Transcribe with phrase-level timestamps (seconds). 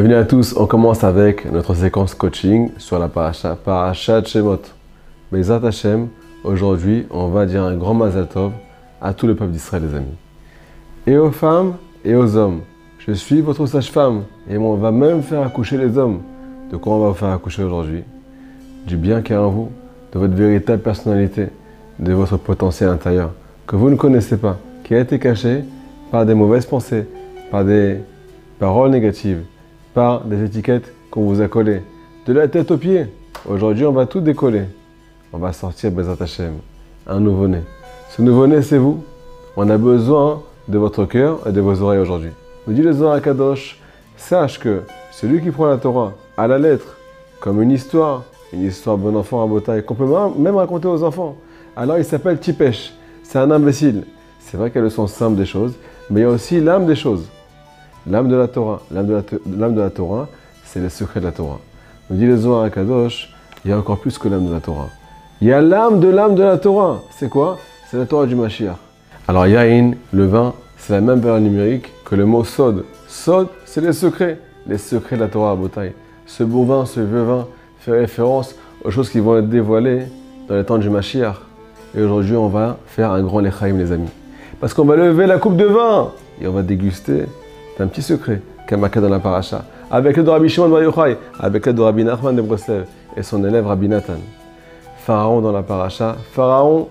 [0.00, 4.62] Bienvenue à tous, on commence avec notre séquence coaching sur la paracha, paracha Shemot.
[5.30, 6.08] Bezat Hashem,
[6.42, 8.52] aujourd'hui on va dire un grand Mazal Tov
[9.02, 10.16] à tout le peuple d'Israël les amis.
[11.06, 12.60] Et aux femmes et aux hommes,
[12.98, 16.22] je suis votre sage-femme et on va même faire accoucher les hommes.
[16.72, 18.02] De quoi on va vous faire accoucher aujourd'hui?
[18.86, 19.68] Du bien qui est en vous,
[20.14, 21.48] de votre véritable personnalité,
[21.98, 23.32] de votre potentiel intérieur,
[23.66, 25.62] que vous ne connaissez pas, qui a été caché
[26.10, 27.06] par des mauvaises pensées,
[27.50, 27.98] par des
[28.58, 29.42] paroles négatives,
[29.94, 31.82] par des étiquettes qu'on vous a collées,
[32.26, 33.06] de la tête aux pieds.
[33.48, 34.64] Aujourd'hui, on va tout décoller.
[35.32, 36.54] On va sortir Bezat Hashem,
[37.06, 37.60] un nouveau-né.
[38.10, 39.02] Ce nouveau-né, c'est vous.
[39.56, 42.30] On a besoin de votre cœur et de vos oreilles aujourd'hui.
[42.66, 43.80] Nous dit le Zohar Kadosh,
[44.16, 46.96] sache que celui qui prend la Torah à la lettre,
[47.40, 50.06] comme une histoire, une histoire bon enfant à Botaï, qu'on peut
[50.38, 51.36] même raconter aux enfants,
[51.76, 52.92] alors il s'appelle Tipesh.
[53.22, 54.04] C'est un imbécile.
[54.40, 55.74] C'est vrai qu'elles sont simples des choses,
[56.10, 57.28] mais il y a aussi l'âme des choses.
[58.06, 58.80] L'âme de la Torah.
[58.90, 60.28] L'âme de, la Torah,
[60.64, 61.58] c'est le secret de la Torah.
[62.08, 63.32] Nous dit le Zohar à Kadosh,
[63.64, 64.88] il y a encore plus que l'âme de la Torah.
[65.40, 67.00] Il y a l'âme de l'âme de la Torah.
[67.10, 67.58] C'est quoi?
[67.90, 68.76] C'est la Torah du Mashiach.
[69.28, 72.84] Alors Yain, le vin, c'est la même valeur numérique que le mot Sod.
[73.06, 74.38] Sod, c'est les secrets.
[74.66, 75.92] Les secrets de la Torah à Botaï.
[76.26, 77.46] Ce bon vin, ce vieux vin,
[77.80, 80.04] fait référence aux choses qui vont être dévoilées
[80.48, 81.36] dans les temps du Mashiach.
[81.96, 84.10] Et aujourd'hui, on va faire un grand lechaim, les amis.
[84.60, 87.24] Parce qu'on va lever la coupe de vin et on va déguster
[87.80, 89.64] un petit secret qu'Amaka dans la paracha.
[89.90, 93.44] Avec le de Rabbi Shimon Yochai, avec le de Rabbi Nachman de Breslev et son
[93.44, 94.18] élève Rabbi Nathan.
[94.98, 96.16] Pharaon dans la paracha.
[96.32, 96.88] Pharaon,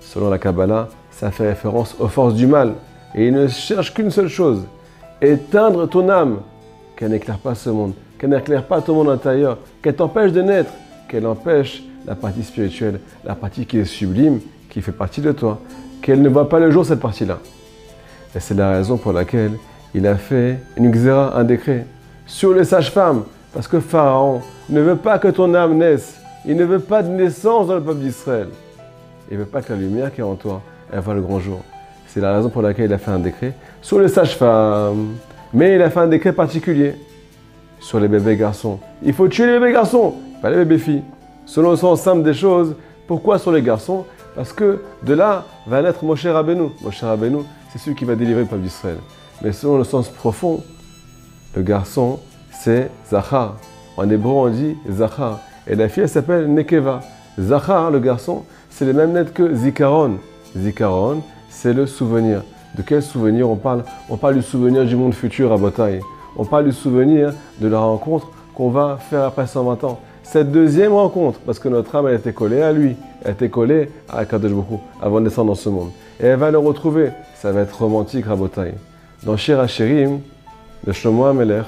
[0.00, 2.74] selon la Kabbalah, ça fait référence aux forces du mal.
[3.14, 4.62] Et il ne cherche qu'une seule chose
[5.20, 6.38] éteindre ton âme,
[6.96, 10.70] qu'elle n'éclaire pas ce monde, qu'elle n'éclaire pas ton monde intérieur, qu'elle t'empêche de naître,
[11.08, 15.58] qu'elle empêche la partie spirituelle, la partie qui est sublime, qui fait partie de toi,
[16.02, 17.38] qu'elle ne voit pas le jour cette partie-là.
[18.34, 19.52] Et c'est la raison pour laquelle
[19.94, 21.86] il a fait une xéra, un décret,
[22.26, 26.20] sur les sages-femmes, parce que Pharaon ne veut pas que ton âme naisse.
[26.44, 28.48] Il ne veut pas de naissance dans le peuple d'Israël.
[29.30, 30.62] Il ne veut pas que la lumière qui est en toi,
[30.92, 31.60] elle voit le grand jour.
[32.06, 33.52] C'est la raison pour laquelle il a fait un décret
[33.82, 35.16] sur les sages-femmes.
[35.52, 36.94] Mais il a fait un décret particulier
[37.80, 38.78] sur les bébés garçons.
[39.02, 41.02] Il faut tuer les bébés garçons, pas les bébés filles.
[41.46, 42.74] Selon le sens simple des choses,
[43.06, 44.04] pourquoi sur les garçons?
[44.34, 46.68] Parce que de là va naître Moshe Rabbeinu.
[46.82, 47.38] Moshe Rabbeinu,
[47.72, 48.98] c'est celui qui va délivrer le peuple d'Israël.
[49.42, 50.62] Mais selon le sens profond,
[51.54, 52.18] le garçon,
[52.50, 53.56] c'est Zachar.
[53.96, 55.40] En hébreu, on dit Zachar.
[55.66, 57.00] Et la fille, elle s'appelle Nekeva.
[57.38, 60.18] Zachar, le garçon, c'est les mêmes lettres que Zikaron.
[60.56, 62.42] Zikaron, c'est le souvenir.
[62.76, 63.84] De quel souvenir on parle?
[64.08, 66.00] On parle du souvenir du monde futur à Botaï.
[66.36, 70.00] On parle du souvenir de la rencontre qu'on va faire après 120 ans.
[70.22, 73.90] Cette deuxième rencontre, parce que notre âme, elle était collée à lui, elle était collée
[74.08, 74.52] à Kadosh
[75.00, 75.90] avant de descendre dans ce monde.
[76.20, 77.10] Et elle va le retrouver.
[77.34, 78.74] Ça va être romantique à Botaï.
[79.24, 80.20] Dans Shir Hashirim,
[80.86, 81.62] de Shlomo Ameler,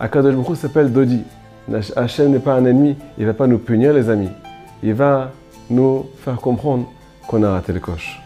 [0.00, 1.22] Akadosh Baruch s'appelle Dodi.
[1.94, 4.30] Hachem n'est pas un ennemi, il ne va pas nous punir les amis.
[4.82, 5.30] Il va
[5.70, 6.86] nous faire comprendre
[7.28, 8.20] qu'on a raté le coche.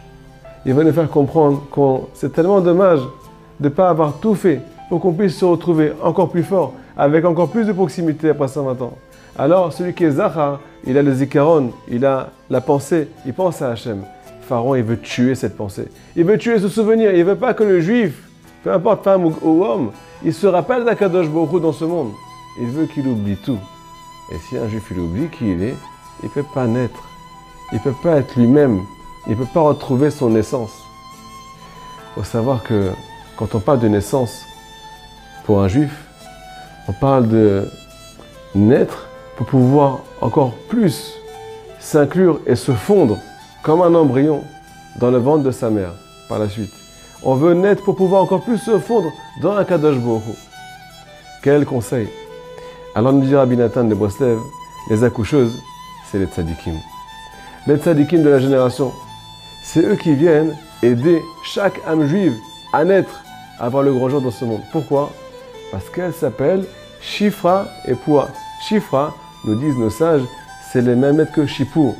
[0.65, 3.01] Il va nous faire comprendre que c'est tellement dommage
[3.59, 7.25] de ne pas avoir tout fait pour qu'on puisse se retrouver encore plus fort, avec
[7.25, 8.97] encore plus de proximité après 120 ans.
[9.37, 13.61] Alors, celui qui est Zahar, il a le zikaron, il a la pensée, il pense
[13.61, 14.03] à Hachem.
[14.41, 15.89] Pharaon, il veut tuer cette pensée.
[16.15, 17.11] Il veut tuer ce souvenir.
[17.11, 18.29] Il ne veut pas que le juif
[18.63, 19.91] peu importe femme ou, homme,
[20.23, 22.11] il se rappelle d'Akadosh Baruch dans ce monde.
[22.59, 23.59] Il veut qu'il oublie tout.
[24.31, 25.75] Et si un juif il oublie qui il est,
[26.21, 27.03] il ne peut pas naître.
[27.71, 28.81] Il ne peut pas être lui-même.
[29.27, 30.71] Il ne peut pas retrouver son essence.
[32.11, 32.91] Il faut savoir que
[33.37, 34.45] quand on parle de naissance
[35.45, 36.05] pour un juif,
[36.87, 37.67] on parle de
[38.55, 41.13] naître pour pouvoir encore plus
[41.79, 43.17] s'inclure et se fondre
[43.63, 44.43] comme un embryon
[44.99, 45.93] dans le ventre de sa mère
[46.29, 46.82] par la suite.
[47.25, 49.11] On veut naître pour pouvoir encore plus se fondre
[49.41, 50.23] dans un Kadosh Baruch
[51.41, 52.09] Quel conseil?
[52.95, 54.39] Alors nous dit Rabbi Nathan de Breslev,
[54.89, 55.57] les accoucheuses,
[56.11, 56.75] c'est les tzadikim.
[57.65, 58.91] Les tzadikim de la génération,
[59.63, 62.35] c'est eux qui viennent aider chaque âme juive
[62.73, 63.23] à naître,
[63.57, 64.61] à avoir le grand jour dans ce monde.
[64.73, 65.09] Pourquoi?
[65.71, 66.65] Parce qu'elles s'appellent
[66.99, 68.27] Shifra et Poua.
[68.67, 69.15] Shifra,
[69.45, 70.23] nous disent nos sages,
[70.71, 71.93] c'est les mêmes lettres que Shipur,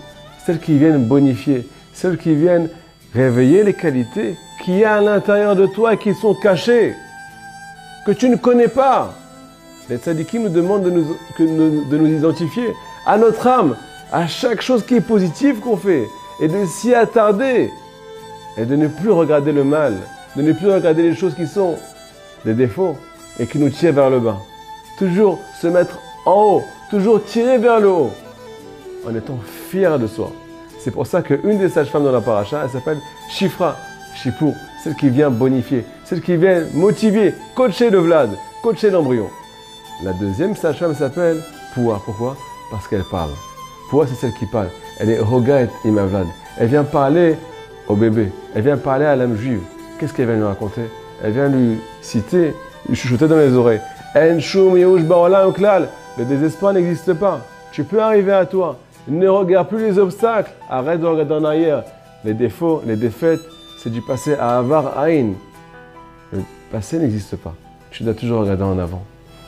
[0.45, 2.69] celles qui viennent bonifier, celles qui viennent
[3.13, 6.95] réveiller les qualités qu'il y a à l'intérieur de toi qui sont cachées,
[8.05, 9.13] que tu ne connais pas.
[9.89, 11.05] Les tzadikim nous demandent de nous,
[11.39, 12.73] de nous identifier
[13.05, 13.75] à notre âme,
[14.11, 16.07] à chaque chose qui est positive qu'on fait,
[16.39, 17.71] et de s'y attarder,
[18.57, 19.95] et de ne plus regarder le mal,
[20.35, 21.77] de ne plus regarder les choses qui sont
[22.45, 22.95] des défauts
[23.39, 24.37] et qui nous tirent vers le bas.
[24.97, 28.11] Toujours se mettre en haut, toujours tirer vers le haut,
[29.07, 29.39] en étant
[29.69, 30.31] fier de soi.
[30.79, 32.99] C'est pour ça qu'une des sages-femmes dans la paracha, elle s'appelle
[33.29, 33.77] Shifra,
[34.15, 38.29] Shipur, celle qui vient bonifier, celle qui vient motiver, coacher le Vlad,
[38.61, 39.29] coacher l'embryon.
[40.03, 41.41] La deuxième sage-femme s'appelle
[41.73, 42.01] Poua.
[42.03, 42.35] Pourquoi?
[42.71, 43.31] Parce qu'elle parle.
[43.89, 44.67] Poua, c'est celle qui parle.
[44.99, 46.27] Elle est Rogaet Imavlad.
[46.59, 47.37] Elle vient parler
[47.87, 48.31] au bébé.
[48.55, 49.61] Elle vient parler à l'âme juive.
[49.99, 50.83] Qu'est-ce qu'elle vient lui raconter?
[51.23, 52.53] Elle vient lui citer,
[52.89, 53.81] lui chuchoter dans les oreilles.
[54.15, 54.75] En shum.
[54.75, 57.39] Le désespoir n'existe pas.
[57.71, 58.77] Tu peux arriver à toi.
[59.07, 60.51] Ne regarde plus les obstacles.
[60.69, 61.83] Arrête de regarder en arrière.
[62.23, 63.41] Les défauts, les défaites,
[63.83, 65.33] c'est du passé à Avar Aïn.
[66.31, 66.39] Le
[66.71, 67.53] passé n'existe pas.
[67.91, 69.03] Tu dois toujours regarder en avant.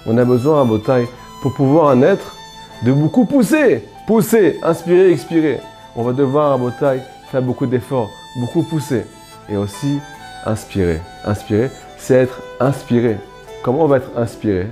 [0.05, 1.07] On a besoin à Botaï,
[1.41, 2.35] pour pouvoir en être,
[2.83, 3.85] de beaucoup pousser.
[4.05, 5.61] Pousser, inspirer, expirer.
[5.95, 7.01] On va devoir à Botaï
[7.31, 8.09] faire beaucoup d'efforts,
[8.41, 9.05] beaucoup pousser.
[9.47, 9.99] Et aussi
[10.45, 10.99] inspirer.
[11.23, 13.15] Inspirer, c'est être inspiré.
[13.63, 14.67] Comment on va être inspiré?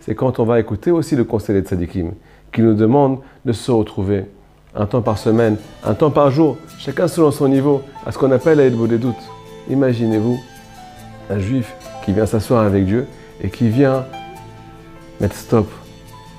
[0.00, 2.14] C'est quand on va écouter aussi le conseil des tzadikim,
[2.52, 4.24] qui nous demande de se retrouver
[4.74, 8.30] un temps par semaine, un temps par jour, chacun selon son niveau, à ce qu'on
[8.32, 9.14] appelle à des doutes.
[9.70, 10.38] Imaginez-vous
[11.30, 11.74] un juif
[12.04, 13.06] qui vient s'asseoir avec Dieu
[13.42, 14.04] et qui vient
[15.20, 15.70] mettre stop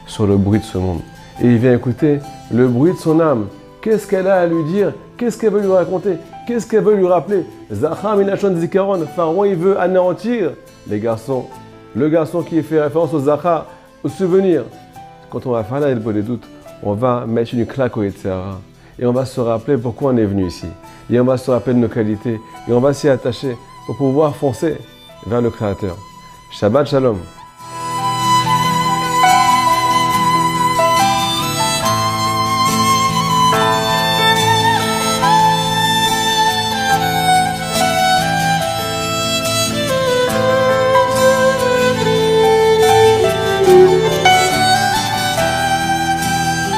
[0.05, 0.99] sur le bruit de ce monde.
[1.41, 2.19] Et il vient écouter
[2.51, 3.47] le bruit de son âme.
[3.81, 4.93] Qu'est-ce qu'elle a à lui dire?
[5.17, 6.17] Qu'est-ce qu'elle veut lui raconter?
[6.45, 7.45] Qu'est-ce qu'elle veut lui rappeler?
[7.71, 10.51] Zacham Zikaron, Pharaon, il veut anéantir
[10.87, 11.45] les garçons.
[11.95, 13.65] Le garçon qui fait référence au Zachar,
[14.03, 14.63] au souvenir.
[15.29, 16.45] Quand on va faire la des doutes,
[16.83, 18.31] on va mettre une claque au etc.
[18.97, 20.67] Et on va se rappeler pourquoi on est venu ici.
[21.09, 22.39] Et on va se rappeler de nos qualités.
[22.67, 23.55] Et on va s'y attacher
[23.85, 24.77] pour pouvoir foncer
[25.27, 25.97] vers le Créateur.
[26.51, 27.19] Shabbat Shalom.